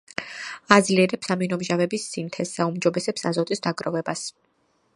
[0.75, 4.25] აძლიერებს ამინომჟავების სინთეზს, აუმჯობესებს აზოტის დაგროვებას.